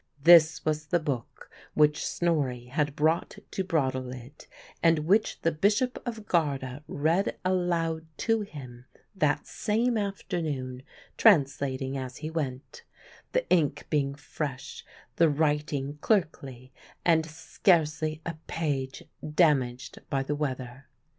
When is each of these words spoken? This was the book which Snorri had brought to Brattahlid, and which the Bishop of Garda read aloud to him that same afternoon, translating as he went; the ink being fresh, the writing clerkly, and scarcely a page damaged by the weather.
This 0.23 0.65
was 0.65 0.87
the 0.87 0.99
book 0.99 1.47
which 1.75 2.03
Snorri 2.03 2.65
had 2.65 2.95
brought 2.95 3.37
to 3.51 3.63
Brattahlid, 3.63 4.47
and 4.81 5.05
which 5.05 5.39
the 5.41 5.51
Bishop 5.51 6.01
of 6.07 6.25
Garda 6.25 6.83
read 6.87 7.37
aloud 7.45 8.07
to 8.17 8.41
him 8.41 8.85
that 9.15 9.45
same 9.45 9.99
afternoon, 9.99 10.81
translating 11.17 11.99
as 11.99 12.17
he 12.17 12.31
went; 12.31 12.81
the 13.33 13.47
ink 13.51 13.85
being 13.91 14.15
fresh, 14.15 14.83
the 15.17 15.29
writing 15.29 15.99
clerkly, 16.01 16.71
and 17.05 17.23
scarcely 17.27 18.21
a 18.25 18.37
page 18.47 19.03
damaged 19.35 19.99
by 20.09 20.23
the 20.23 20.33
weather. 20.35 20.87